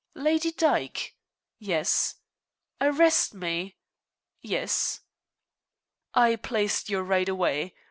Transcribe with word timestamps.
"Lady 0.15 0.51
Dyke?" 0.51 1.13
"Yes." 1.59 2.15
"Arrest 2.81 3.35
me?" 3.35 3.77
"Yes." 4.41 5.01
"I 6.15 6.37
placed 6.37 6.89
you 6.89 7.01
right 7.01 7.29
away. 7.29 7.75